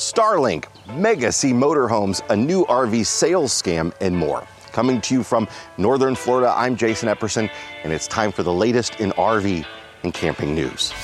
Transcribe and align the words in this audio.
Starlink, 0.00 0.64
Mega 0.96 1.30
C 1.30 1.52
Motorhomes, 1.52 2.22
a 2.30 2.36
new 2.36 2.64
RV 2.64 3.04
sales 3.04 3.52
scam, 3.52 3.92
and 4.00 4.16
more. 4.16 4.46
Coming 4.72 4.98
to 5.02 5.12
you 5.12 5.22
from 5.22 5.46
Northern 5.76 6.14
Florida, 6.14 6.54
I'm 6.56 6.74
Jason 6.74 7.10
Epperson, 7.10 7.50
and 7.84 7.92
it's 7.92 8.08
time 8.08 8.32
for 8.32 8.42
the 8.42 8.52
latest 8.52 8.98
in 8.98 9.10
RV 9.10 9.66
and 10.02 10.14
camping 10.14 10.54
news. 10.54 10.94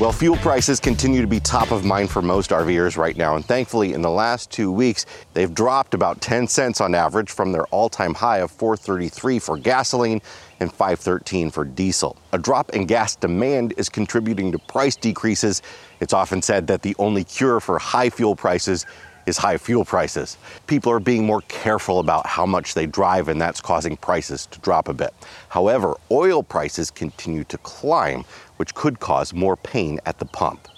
Well, 0.00 0.10
fuel 0.10 0.36
prices 0.38 0.80
continue 0.80 1.20
to 1.20 1.28
be 1.28 1.38
top 1.38 1.70
of 1.70 1.84
mind 1.84 2.10
for 2.10 2.20
most 2.20 2.50
RVers 2.50 2.96
right 2.96 3.16
now, 3.16 3.36
and 3.36 3.44
thankfully, 3.44 3.92
in 3.92 4.02
the 4.02 4.10
last 4.10 4.50
two 4.50 4.72
weeks, 4.72 5.06
they've 5.32 5.54
dropped 5.54 5.94
about 5.94 6.20
10 6.20 6.48
cents 6.48 6.80
on 6.80 6.96
average 6.96 7.30
from 7.30 7.52
their 7.52 7.66
all-time 7.66 8.12
high 8.12 8.38
of 8.38 8.50
4.33 8.50 9.40
for 9.40 9.56
gasoline 9.56 10.20
and 10.60 10.72
5.13 10.72 11.52
for 11.52 11.64
diesel. 11.64 12.16
A 12.32 12.38
drop 12.38 12.70
in 12.70 12.86
gas 12.86 13.16
demand 13.16 13.74
is 13.76 13.88
contributing 13.88 14.52
to 14.52 14.58
price 14.58 14.96
decreases. 14.96 15.62
It's 16.00 16.12
often 16.12 16.42
said 16.42 16.66
that 16.68 16.82
the 16.82 16.96
only 16.98 17.24
cure 17.24 17.60
for 17.60 17.78
high 17.78 18.10
fuel 18.10 18.36
prices 18.36 18.86
is 19.26 19.36
high 19.36 19.58
fuel 19.58 19.84
prices. 19.84 20.38
People 20.66 20.92
are 20.92 21.00
being 21.00 21.26
more 21.26 21.42
careful 21.42 21.98
about 21.98 22.26
how 22.26 22.46
much 22.46 22.74
they 22.74 22.86
drive, 22.86 23.28
and 23.28 23.40
that's 23.40 23.60
causing 23.60 23.96
prices 23.96 24.46
to 24.46 24.58
drop 24.60 24.88
a 24.88 24.94
bit. 24.94 25.12
However, 25.48 25.96
oil 26.10 26.42
prices 26.42 26.90
continue 26.90 27.44
to 27.44 27.58
climb, 27.58 28.24
which 28.56 28.74
could 28.74 29.00
cause 29.00 29.34
more 29.34 29.56
pain 29.56 30.00
at 30.06 30.18
the 30.18 30.26
pump. 30.26 30.68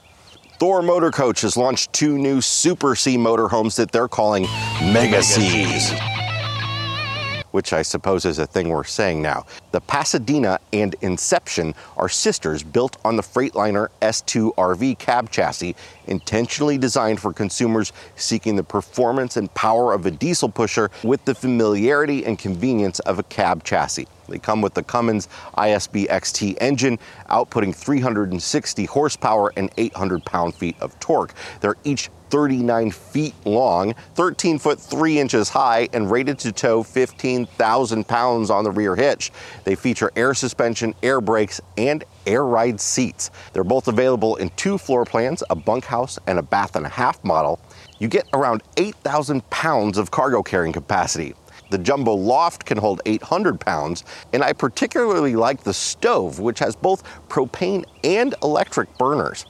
Thor 0.59 0.83
Motor 0.83 1.13
Coach 1.13 1.43
has 1.43 1.57
launched 1.57 1.93
two 1.93 2.19
new 2.19 2.41
Super 2.41 2.97
C 2.97 3.17
motorhomes 3.17 3.77
that 3.77 3.93
they're 3.93 4.09
calling 4.09 4.43
Mega 4.83 5.23
Cs 5.23 6.18
which 7.51 7.73
I 7.73 7.83
suppose 7.83 8.25
is 8.25 8.39
a 8.39 8.47
thing 8.47 8.69
we're 8.69 8.85
saying 8.85 9.23
now. 9.23 9.47
The 9.73 9.81
Pasadena 9.81 10.59
and 10.73 10.95
Inception 11.01 11.75
are 11.97 12.09
sisters 12.09 12.63
built 12.63 12.97
on 13.05 13.17
the 13.17 13.23
Freightliner 13.23 13.89
S2 14.03 14.55
RV 14.55 14.99
cab 14.99 15.31
chassis, 15.31 15.77
intentionally 16.09 16.79
designed 16.79 17.21
for 17.21 17.33
consumers 17.33 17.93
seeking 18.17 18.57
the 18.57 18.65
performance 18.65 19.37
and 19.37 19.53
power 19.55 19.93
of 19.93 20.07
a 20.07 20.11
diesel 20.11 20.49
pusher 20.49 20.91
with 21.03 21.25
the 21.25 21.35
familiarity 21.35 22.25
and 22.25 22.39
convenience 22.39 22.99
of 23.01 23.19
a 23.19 23.23
cab 23.25 23.65
chassis. 23.65 24.09
They 24.29 24.39
come 24.39 24.61
with 24.61 24.75
the 24.75 24.83
Cummins 24.83 25.29
ISB 25.57 26.09
XT 26.09 26.59
engine, 26.61 26.99
outputting 27.31 27.75
360 27.75 28.85
horsepower 28.85 29.53
and 29.57 29.71
800 29.77 30.25
pound 30.25 30.55
feet 30.55 30.77
of 30.81 30.99
torque. 31.01 31.33
They're 31.61 31.77
each 31.85 32.11
39 32.31 32.91
feet 32.91 33.35
long, 33.47 33.95
13 34.15 34.59
foot 34.59 34.79
3 34.79 35.19
inches 35.19 35.49
high, 35.49 35.89
and 35.93 36.11
rated 36.11 36.39
to 36.41 36.53
tow 36.53 36.83
15,000 36.83 38.07
pounds 38.07 38.51
on 38.51 38.65
the 38.65 38.71
rear 38.71 38.95
hitch. 38.97 39.33
They 39.65 39.75
feature 39.75 40.13
air 40.15 40.35
suspension, 40.35 40.95
air 41.03 41.21
brakes, 41.21 41.61
and 41.77 42.05
air 42.29 42.45
ride 42.45 42.81
seats. 42.81 43.33
They're 43.53 43.65
both 43.65 43.89
available 43.89 44.37
in 44.37 44.51
two 44.51 44.79
floor 44.79 45.05
plans, 45.05 45.43
a 45.51 45.57
bunkhouse 45.57 46.17
and 46.29 46.39
a 46.39 46.43
bath 46.43 46.77
and 46.77 46.87
a 46.87 46.91
half 46.91 47.25
model. 47.25 47.59
You 47.99 48.07
get 48.07 48.29
around 48.33 48.63
8,000 48.77 49.51
pounds 49.51 49.99
of 49.99 50.13
cargo 50.13 50.45
carrying 50.45 50.73
capacity. 50.73 51.35
The 51.71 51.79
jumbo 51.79 52.13
loft 52.13 52.65
can 52.65 52.79
hold 52.79 53.03
800 53.05 53.59
pounds, 53.59 54.05
and 54.33 54.45
I 54.45 54.53
particularly 54.53 55.35
like 55.35 55.65
the 55.65 55.75
stove, 55.75 56.39
which 56.39 56.61
has 56.61 56.77
both 56.77 57.03
propane 57.29 57.85
and 58.05 58.37
electric 58.43 58.97
burners. 58.99 59.45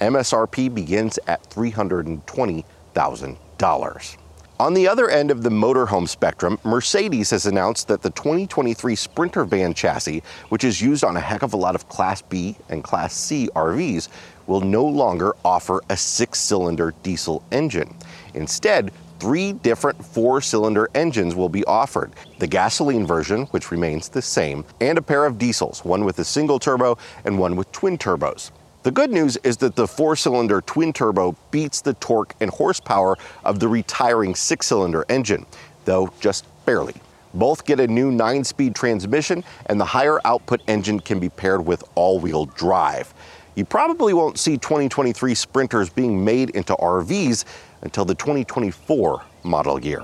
MSRP 0.00 0.74
begins 0.74 1.18
at 1.26 1.42
$320,000. 1.50 4.16
On 4.58 4.72
the 4.72 4.88
other 4.88 5.10
end 5.10 5.30
of 5.30 5.42
the 5.42 5.50
motorhome 5.50 6.08
spectrum, 6.08 6.58
Mercedes 6.64 7.28
has 7.28 7.44
announced 7.44 7.88
that 7.88 8.00
the 8.00 8.08
2023 8.08 8.94
Sprinter 8.96 9.44
van 9.44 9.74
chassis, 9.74 10.22
which 10.48 10.64
is 10.64 10.80
used 10.80 11.04
on 11.04 11.14
a 11.14 11.20
heck 11.20 11.42
of 11.42 11.52
a 11.52 11.58
lot 11.58 11.74
of 11.74 11.90
Class 11.90 12.22
B 12.22 12.56
and 12.70 12.82
Class 12.82 13.12
C 13.12 13.50
RVs, 13.54 14.08
will 14.46 14.62
no 14.62 14.82
longer 14.82 15.36
offer 15.44 15.82
a 15.90 15.96
six 15.96 16.38
cylinder 16.38 16.94
diesel 17.02 17.44
engine. 17.52 17.94
Instead, 18.32 18.92
three 19.20 19.52
different 19.52 20.02
four 20.02 20.40
cylinder 20.40 20.88
engines 20.94 21.34
will 21.34 21.50
be 21.50 21.64
offered 21.66 22.12
the 22.38 22.46
gasoline 22.46 23.06
version, 23.06 23.42
which 23.46 23.70
remains 23.70 24.08
the 24.08 24.22
same, 24.22 24.64
and 24.80 24.96
a 24.96 25.02
pair 25.02 25.26
of 25.26 25.36
diesels, 25.36 25.84
one 25.84 26.02
with 26.02 26.18
a 26.18 26.24
single 26.24 26.58
turbo 26.58 26.96
and 27.26 27.38
one 27.38 27.56
with 27.56 27.70
twin 27.72 27.98
turbos. 27.98 28.52
The 28.86 28.92
good 28.92 29.10
news 29.10 29.36
is 29.38 29.56
that 29.56 29.74
the 29.74 29.88
four 29.88 30.14
cylinder 30.14 30.60
twin 30.60 30.92
turbo 30.92 31.34
beats 31.50 31.80
the 31.80 31.94
torque 31.94 32.36
and 32.40 32.48
horsepower 32.48 33.16
of 33.44 33.58
the 33.58 33.66
retiring 33.66 34.36
six 34.36 34.68
cylinder 34.68 35.04
engine, 35.08 35.44
though 35.86 36.12
just 36.20 36.44
barely. 36.66 36.94
Both 37.34 37.64
get 37.64 37.80
a 37.80 37.88
new 37.88 38.12
nine 38.12 38.44
speed 38.44 38.76
transmission, 38.76 39.42
and 39.66 39.80
the 39.80 39.84
higher 39.84 40.20
output 40.24 40.62
engine 40.68 41.00
can 41.00 41.18
be 41.18 41.28
paired 41.28 41.66
with 41.66 41.82
all 41.96 42.20
wheel 42.20 42.44
drive. 42.44 43.12
You 43.56 43.64
probably 43.64 44.14
won't 44.14 44.38
see 44.38 44.56
2023 44.56 45.34
Sprinters 45.34 45.90
being 45.90 46.24
made 46.24 46.50
into 46.50 46.76
RVs 46.76 47.44
until 47.82 48.04
the 48.04 48.14
2024 48.14 49.20
model 49.42 49.84
year. 49.84 50.02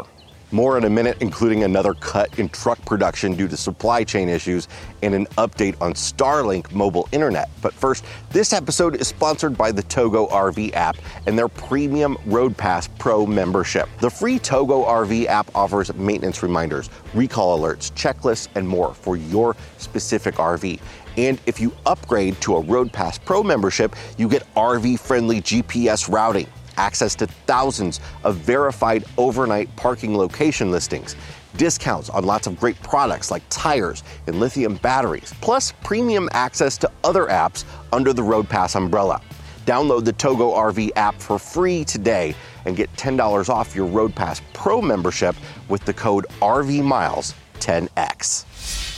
More 0.53 0.77
in 0.77 0.85
a 0.85 0.91
minute, 0.91 1.17
including 1.21 1.65
another 1.65 1.95
cut 1.95 2.39
in 2.39 2.51
truck 2.51 2.79
production 2.85 3.35
due 3.35 3.49
to 3.49 3.57
supply 3.57 4.05
chain 4.05 4.29
issues 4.29 4.69
and 5.03 5.15
an 5.15 5.25
update 5.39 5.81
on 5.81 5.95
Starlink 5.95 6.71
mobile 6.73 7.09
internet. 7.11 7.49
But 7.63 7.73
first, 7.73 8.05
this 8.31 8.53
episode 8.53 9.01
is 9.01 9.09
sponsored 9.09 9.57
by 9.57 9.73
the 9.73 9.83
Togo 9.85 10.27
RV 10.27 10.75
app 10.75 10.99
and 11.27 11.39
their 11.39 11.49
premium 11.49 12.19
Road 12.27 12.55
Pass 12.55 12.87
Pro 12.87 13.25
membership. 13.25 13.89
The 14.01 14.11
free 14.11 14.39
Togo 14.39 14.85
RV 14.85 15.25
app 15.25 15.51
offers 15.55 15.93
maintenance 15.95 16.43
reminders, 16.43 16.91
recall 17.15 17.59
alerts, 17.59 17.91
checklists, 17.93 18.49
and 18.55 18.69
more 18.69 18.93
for 18.93 19.17
your 19.17 19.57
specific 19.79 20.35
RV. 20.35 20.79
And 21.17 21.41
if 21.47 21.61
you 21.61 21.73
upgrade 21.87 22.39
to 22.43 22.57
a 22.57 22.61
Road 22.61 22.93
Pass 22.93 23.17
Pro 23.17 23.43
membership, 23.43 23.97
you 24.19 24.29
get 24.29 24.43
RV 24.55 25.01
friendly 25.01 25.41
GPS 25.41 26.13
routing 26.13 26.47
access 26.77 27.15
to 27.17 27.27
thousands 27.27 28.01
of 28.25 28.37
verified 28.37 29.05
overnight 29.19 29.75
parking 29.77 30.17
location 30.17 30.71
listings, 30.71 31.17
discounts 31.57 32.09
on 32.11 32.25
lots 32.25 32.47
of 32.47 32.59
great 32.59 32.81
products 32.83 33.31
like 33.31 33.43
tires 33.51 34.03
and 34.27 34.41
lithium 34.41 34.77
batteries, 34.77 35.35
plus 35.41 35.73
premium 35.85 36.29
access 36.33 36.77
to 36.79 36.91
other 37.05 37.27
apps 37.27 37.65
under 37.93 38.13
the 38.13 38.23
Road 38.23 38.49
Pass 38.49 38.75
umbrella. 38.75 39.21
Download 39.67 40.05
the 40.05 40.13
Togo 40.13 40.53
RV 40.53 40.91
app 40.97 41.21
for 41.21 41.39
free 41.39 41.85
today 41.85 42.35
and 42.65 42.77
get 42.77 42.93
$10 42.95 43.49
off 43.49 43.75
your 43.75 43.87
Road 43.87 44.15
Pass 44.15 44.43
Pro 44.53 44.83
membership 44.83 45.35
with 45.69 45.85
the 45.85 45.95
code 45.95 46.27
RVMiles10X. 46.41 48.92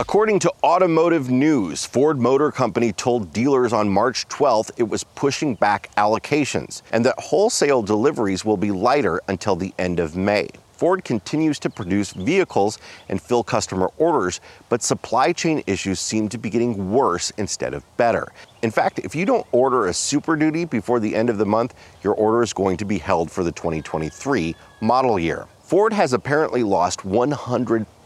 According 0.00 0.38
to 0.38 0.52
Automotive 0.64 1.28
News, 1.28 1.84
Ford 1.84 2.18
Motor 2.18 2.50
Company 2.50 2.90
told 2.90 3.34
dealers 3.34 3.74
on 3.74 3.90
March 3.90 4.26
12th 4.28 4.70
it 4.78 4.84
was 4.84 5.04
pushing 5.04 5.54
back 5.54 5.94
allocations 5.96 6.80
and 6.90 7.04
that 7.04 7.16
wholesale 7.18 7.82
deliveries 7.82 8.42
will 8.42 8.56
be 8.56 8.70
lighter 8.70 9.20
until 9.28 9.56
the 9.56 9.74
end 9.78 10.00
of 10.00 10.16
May. 10.16 10.48
Ford 10.72 11.04
continues 11.04 11.58
to 11.58 11.68
produce 11.68 12.12
vehicles 12.12 12.78
and 13.10 13.20
fill 13.20 13.44
customer 13.44 13.90
orders, 13.98 14.40
but 14.70 14.82
supply 14.82 15.34
chain 15.34 15.62
issues 15.66 16.00
seem 16.00 16.30
to 16.30 16.38
be 16.38 16.48
getting 16.48 16.90
worse 16.90 17.28
instead 17.36 17.74
of 17.74 17.84
better. 17.98 18.32
In 18.62 18.70
fact, 18.70 19.00
if 19.00 19.14
you 19.14 19.26
don't 19.26 19.46
order 19.52 19.86
a 19.88 19.92
Super 19.92 20.34
Duty 20.34 20.64
before 20.64 20.98
the 20.98 21.14
end 21.14 21.28
of 21.28 21.36
the 21.36 21.44
month, 21.44 21.74
your 22.02 22.14
order 22.14 22.42
is 22.42 22.54
going 22.54 22.78
to 22.78 22.86
be 22.86 22.96
held 22.96 23.30
for 23.30 23.44
the 23.44 23.52
2023 23.52 24.56
model 24.80 25.18
year. 25.18 25.46
Ford 25.60 25.92
has 25.92 26.14
apparently 26.14 26.62
lost 26.62 27.04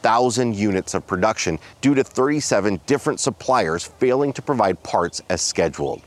100,000 0.04 0.54
units 0.54 0.92
of 0.92 1.06
production 1.06 1.58
due 1.80 1.94
to 1.94 2.04
37 2.04 2.78
different 2.86 3.20
suppliers 3.20 3.84
failing 3.84 4.32
to 4.34 4.42
provide 4.42 4.82
parts 4.82 5.22
as 5.30 5.40
scheduled. 5.40 6.02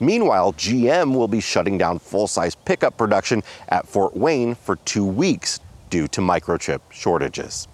Meanwhile, 0.00 0.52
GM 0.54 1.14
will 1.14 1.28
be 1.28 1.40
shutting 1.40 1.78
down 1.78 1.98
full 1.98 2.26
size 2.26 2.54
pickup 2.54 2.98
production 2.98 3.42
at 3.68 3.88
Fort 3.88 4.14
Wayne 4.14 4.54
for 4.54 4.76
two 4.84 5.06
weeks 5.06 5.60
due 5.88 6.08
to 6.08 6.20
microchip 6.20 6.80
shortages. 6.90 7.68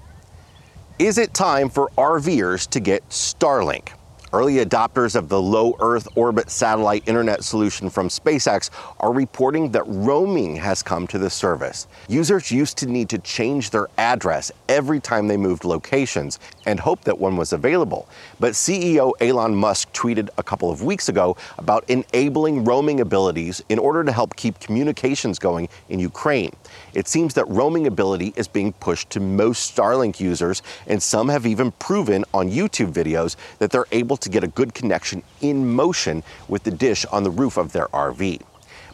Is 0.99 1.19
it 1.19 1.35
time 1.35 1.69
for 1.71 1.91
RVers 1.97 2.69
to 2.71 2.81
get 2.81 3.09
Starlink? 3.09 3.98
Early 4.31 4.57
adopters 4.57 5.17
of 5.17 5.31
the 5.31 5.41
low 5.41 5.75
Earth 5.81 6.07
orbit 6.15 6.51
satellite 6.51 7.03
internet 7.07 7.43
solution 7.45 7.89
from 7.89 8.09
SpaceX 8.09 8.69
are 9.01 9.11
reporting 9.11 9.73
that 9.73 9.85
roaming 9.87 10.55
has 10.57 10.83
come 10.83 11.07
to 11.07 11.19
the 11.19 11.31
service. 11.31 11.87
Users 12.09 12.51
used 12.51 12.77
to 12.79 12.87
need 12.87 13.09
to 13.09 13.19
change 13.21 13.71
their 13.71 13.89
address 13.97 14.53
every 14.69 15.01
time 15.01 15.29
they 15.29 15.39
moved 15.39 15.65
locations 15.65 16.39
and 16.67 16.79
hope 16.79 17.05
that 17.05 17.19
one 17.19 17.39
was 17.39 17.55
available. 17.55 18.07
But 18.39 18.53
CEO 18.53 19.13
Elon 19.23 19.55
Musk 19.55 19.91
tweeted 19.95 20.29
a 20.37 20.43
couple 20.43 20.71
of 20.71 20.83
weeks 20.83 21.09
ago 21.09 21.35
about 21.57 21.89
enabling 21.89 22.65
roaming 22.65 23.01
abilities 23.01 23.63
in 23.71 23.79
order 23.79 24.05
to 24.05 24.13
help 24.13 24.37
keep 24.37 24.61
communications 24.61 25.39
going 25.39 25.71
in 25.89 26.01
Ukraine. 26.01 26.55
It 26.93 27.09
seems 27.09 27.33
that 27.33 27.49
roaming 27.49 27.87
ability 27.87 28.35
is 28.37 28.47
being 28.47 28.75
pushed 28.75 29.09
to 29.11 29.21
most 29.21 29.75
Starlink 29.75 30.21
users, 30.21 30.63
and 30.87 31.03
some 31.03 31.31
have 31.31 31.47
even 31.47 31.71
proven 31.73 32.27
on 32.35 32.51
YouTube 32.51 32.93
videos 32.93 33.37
that 33.59 33.71
they're 33.71 33.87
able 33.91 34.18
to 34.19 34.29
get 34.29 34.45
a 34.45 34.49
good 34.49 34.75
connection 34.75 35.23
in 35.41 35.67
motion 35.67 36.23
with 36.49 36.63
the 36.65 36.71
dish 36.71 37.05
on 37.07 37.23
the 37.23 37.31
roof 37.31 37.57
of 37.57 37.73
their 37.73 37.87
RV. 37.89 38.41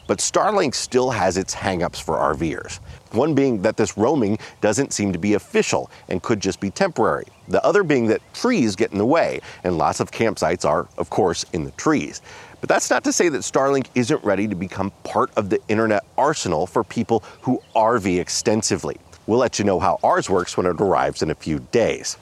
But 0.06 0.18
Starlink 0.18 0.74
still 0.74 1.10
has 1.10 1.38
its 1.38 1.54
hangups 1.54 2.02
for 2.02 2.16
RVers. 2.16 2.78
One 3.12 3.34
being 3.34 3.62
that 3.62 3.76
this 3.76 3.96
roaming 3.96 4.38
doesn't 4.60 4.92
seem 4.92 5.12
to 5.12 5.18
be 5.18 5.34
official 5.34 5.90
and 6.08 6.22
could 6.22 6.40
just 6.40 6.60
be 6.60 6.70
temporary. 6.70 7.24
The 7.48 7.64
other 7.64 7.82
being 7.82 8.08
that 8.08 8.20
trees 8.34 8.76
get 8.76 8.92
in 8.92 8.98
the 8.98 9.06
way, 9.06 9.40
and 9.62 9.78
lots 9.78 10.00
of 10.00 10.10
campsites 10.10 10.68
are, 10.68 10.88
of 10.98 11.08
course, 11.08 11.46
in 11.52 11.64
the 11.64 11.70
trees. 11.72 12.20
But 12.60 12.68
that's 12.68 12.90
not 12.90 13.04
to 13.04 13.12
say 13.12 13.28
that 13.30 13.38
Starlink 13.42 13.86
isn't 13.94 14.22
ready 14.24 14.48
to 14.48 14.54
become 14.54 14.90
part 15.04 15.30
of 15.36 15.48
the 15.48 15.60
internet 15.68 16.04
arsenal 16.18 16.66
for 16.66 16.84
people 16.84 17.22
who 17.42 17.62
RV 17.74 18.20
extensively. 18.20 18.96
We'll 19.26 19.38
let 19.38 19.58
you 19.58 19.64
know 19.64 19.80
how 19.80 19.98
ours 20.02 20.28
works 20.28 20.56
when 20.56 20.66
it 20.66 20.80
arrives 20.80 21.22
in 21.22 21.30
a 21.30 21.34
few 21.34 21.60
days. 21.72 22.18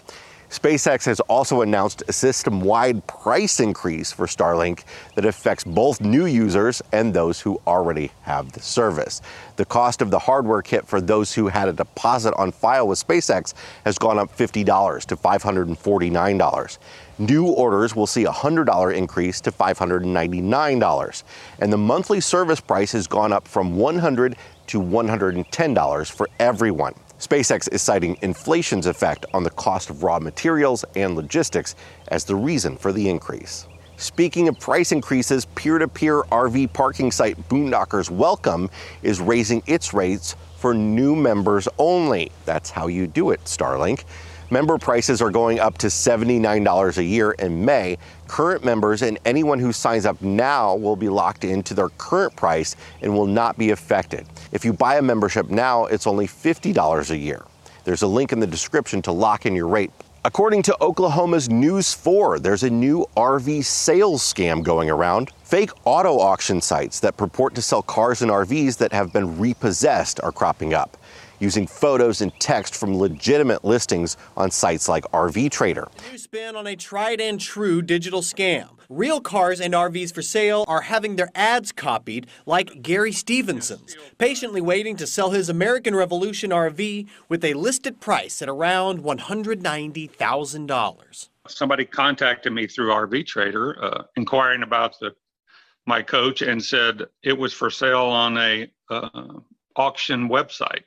SpaceX 0.52 1.06
has 1.06 1.18
also 1.20 1.62
announced 1.62 2.02
a 2.08 2.12
system 2.12 2.60
wide 2.60 3.06
price 3.06 3.58
increase 3.58 4.12
for 4.12 4.26
Starlink 4.26 4.84
that 5.14 5.24
affects 5.24 5.64
both 5.64 6.02
new 6.02 6.26
users 6.26 6.82
and 6.92 7.14
those 7.14 7.40
who 7.40 7.58
already 7.66 8.10
have 8.20 8.52
the 8.52 8.60
service. 8.60 9.22
The 9.56 9.64
cost 9.64 10.02
of 10.02 10.10
the 10.10 10.18
hardware 10.18 10.60
kit 10.60 10.86
for 10.86 11.00
those 11.00 11.32
who 11.32 11.48
had 11.48 11.68
a 11.68 11.72
deposit 11.72 12.34
on 12.36 12.52
file 12.52 12.86
with 12.86 13.02
SpaceX 13.02 13.54
has 13.86 13.96
gone 13.96 14.18
up 14.18 14.36
$50 14.36 15.06
to 15.06 15.16
$549. 15.16 16.78
New 17.18 17.46
orders 17.46 17.96
will 17.96 18.06
see 18.06 18.24
a 18.24 18.30
$100 18.30 18.94
increase 18.94 19.40
to 19.40 19.50
$599, 19.50 21.22
and 21.60 21.72
the 21.72 21.78
monthly 21.78 22.20
service 22.20 22.60
price 22.60 22.92
has 22.92 23.06
gone 23.06 23.32
up 23.32 23.48
from 23.48 23.76
100 23.76 24.36
to 24.66 24.82
$110 24.82 26.10
for 26.12 26.28
everyone. 26.38 26.94
SpaceX 27.22 27.72
is 27.72 27.80
citing 27.80 28.18
inflation's 28.22 28.86
effect 28.86 29.26
on 29.32 29.44
the 29.44 29.50
cost 29.50 29.90
of 29.90 30.02
raw 30.02 30.18
materials 30.18 30.84
and 30.96 31.14
logistics 31.14 31.76
as 32.08 32.24
the 32.24 32.34
reason 32.34 32.76
for 32.76 32.92
the 32.92 33.08
increase. 33.08 33.68
Speaking 33.96 34.48
of 34.48 34.58
price 34.58 34.90
increases, 34.90 35.44
peer 35.44 35.78
to 35.78 35.86
peer 35.86 36.22
RV 36.24 36.72
parking 36.72 37.12
site 37.12 37.38
Boondockers 37.48 38.10
Welcome 38.10 38.68
is 39.04 39.20
raising 39.20 39.62
its 39.68 39.94
rates 39.94 40.34
for 40.56 40.74
new 40.74 41.14
members 41.14 41.68
only. 41.78 42.32
That's 42.44 42.70
how 42.70 42.88
you 42.88 43.06
do 43.06 43.30
it, 43.30 43.44
Starlink. 43.44 44.02
Member 44.52 44.76
prices 44.76 45.22
are 45.22 45.30
going 45.30 45.60
up 45.60 45.78
to 45.78 45.86
$79 45.86 46.98
a 46.98 47.02
year 47.02 47.30
in 47.30 47.64
May. 47.64 47.96
Current 48.28 48.62
members 48.62 49.00
and 49.00 49.18
anyone 49.24 49.58
who 49.58 49.72
signs 49.72 50.04
up 50.04 50.20
now 50.20 50.76
will 50.76 50.94
be 50.94 51.08
locked 51.08 51.44
into 51.44 51.72
their 51.72 51.88
current 51.88 52.36
price 52.36 52.76
and 53.00 53.14
will 53.14 53.26
not 53.26 53.56
be 53.56 53.70
affected. 53.70 54.26
If 54.52 54.62
you 54.62 54.74
buy 54.74 54.98
a 54.98 55.02
membership 55.02 55.48
now, 55.48 55.86
it's 55.86 56.06
only 56.06 56.26
$50 56.26 57.10
a 57.10 57.16
year. 57.16 57.46
There's 57.84 58.02
a 58.02 58.06
link 58.06 58.30
in 58.30 58.40
the 58.40 58.46
description 58.46 59.00
to 59.02 59.12
lock 59.12 59.46
in 59.46 59.56
your 59.56 59.68
rate. 59.68 59.90
According 60.22 60.64
to 60.64 60.76
Oklahoma's 60.82 61.48
News 61.48 61.94
4, 61.94 62.38
there's 62.38 62.62
a 62.62 62.68
new 62.68 63.06
RV 63.16 63.64
sales 63.64 64.22
scam 64.22 64.62
going 64.62 64.90
around. 64.90 65.30
Fake 65.44 65.70
auto 65.84 66.18
auction 66.18 66.60
sites 66.60 67.00
that 67.00 67.16
purport 67.16 67.54
to 67.54 67.62
sell 67.62 67.80
cars 67.80 68.20
and 68.20 68.30
RVs 68.30 68.76
that 68.76 68.92
have 68.92 69.14
been 69.14 69.38
repossessed 69.38 70.20
are 70.20 70.30
cropping 70.30 70.74
up 70.74 70.98
using 71.42 71.66
photos 71.66 72.20
and 72.20 72.32
text 72.38 72.76
from 72.76 72.96
legitimate 72.96 73.64
listings 73.64 74.16
on 74.36 74.48
sites 74.50 74.88
like 74.88 75.02
RV 75.12 75.50
Trader. 75.50 75.88
New 76.10 76.16
spin 76.16 76.54
on 76.54 76.68
a 76.68 76.76
tried 76.76 77.20
and 77.20 77.40
true 77.40 77.82
digital 77.82 78.22
scam. 78.22 78.68
Real 78.88 79.20
cars 79.20 79.60
and 79.60 79.74
RVs 79.74 80.14
for 80.14 80.22
sale 80.22 80.64
are 80.68 80.82
having 80.82 81.16
their 81.16 81.30
ads 81.34 81.72
copied, 81.72 82.28
like 82.46 82.82
Gary 82.82 83.10
Stevenson's, 83.10 83.96
patiently 84.18 84.60
waiting 84.60 84.94
to 84.96 85.04
sell 85.06 85.30
his 85.30 85.48
American 85.48 85.96
Revolution 85.96 86.50
RV 86.50 87.08
with 87.28 87.44
a 87.44 87.54
listed 87.54 88.00
price 88.00 88.40
at 88.42 88.48
around 88.48 89.02
$190,000. 89.02 91.28
Somebody 91.48 91.84
contacted 91.84 92.52
me 92.52 92.68
through 92.68 92.90
RV 92.90 93.26
Trader, 93.26 93.82
uh, 93.82 94.04
inquiring 94.16 94.62
about 94.62 95.00
the 95.00 95.12
my 95.84 96.00
coach, 96.00 96.42
and 96.42 96.62
said 96.62 97.02
it 97.24 97.36
was 97.36 97.52
for 97.52 97.68
sale 97.68 98.04
on 98.04 98.38
a 98.38 98.70
uh, 98.88 99.40
auction 99.74 100.28
website 100.28 100.84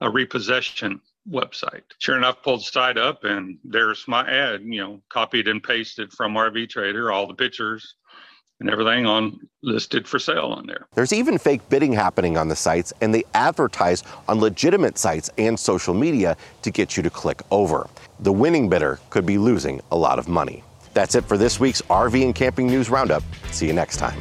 a 0.00 0.10
repossession 0.10 1.00
website. 1.30 1.82
Sure 1.98 2.16
enough, 2.16 2.42
pulled 2.42 2.60
the 2.60 2.64
site 2.64 2.96
up 2.96 3.24
and 3.24 3.58
there's 3.64 4.04
my 4.08 4.28
ad, 4.28 4.62
you 4.62 4.80
know, 4.80 5.00
copied 5.10 5.48
and 5.48 5.62
pasted 5.62 6.12
from 6.12 6.34
RV 6.34 6.68
Trader, 6.70 7.12
all 7.12 7.26
the 7.26 7.34
pictures 7.34 7.94
and 8.60 8.68
everything 8.68 9.06
on 9.06 9.38
listed 9.62 10.08
for 10.08 10.18
sale 10.18 10.46
on 10.46 10.66
there. 10.66 10.86
There's 10.94 11.12
even 11.12 11.38
fake 11.38 11.68
bidding 11.68 11.92
happening 11.92 12.36
on 12.36 12.48
the 12.48 12.56
sites, 12.56 12.92
and 13.00 13.14
they 13.14 13.24
advertise 13.34 14.02
on 14.26 14.40
legitimate 14.40 14.98
sites 14.98 15.30
and 15.38 15.58
social 15.58 15.94
media 15.94 16.36
to 16.62 16.70
get 16.70 16.96
you 16.96 17.02
to 17.04 17.10
click 17.10 17.42
over. 17.50 17.88
The 18.20 18.32
winning 18.32 18.68
bidder 18.68 18.98
could 19.10 19.26
be 19.26 19.38
losing 19.38 19.80
a 19.92 19.96
lot 19.96 20.18
of 20.18 20.28
money. 20.28 20.64
That's 20.94 21.14
it 21.14 21.24
for 21.24 21.36
this 21.36 21.60
week's 21.60 21.82
RV 21.82 22.24
and 22.24 22.34
Camping 22.34 22.66
News 22.66 22.90
Roundup. 22.90 23.22
See 23.52 23.66
you 23.66 23.72
next 23.72 23.98
time. 23.98 24.20